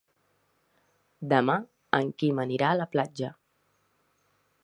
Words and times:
Demà 1.33 1.57
en 1.99 2.09
Quim 2.23 2.43
anirà 2.45 2.71
a 2.73 2.79
la 2.81 2.89
platja. 2.95 3.31